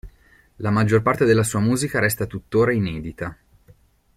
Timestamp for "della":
1.25-1.43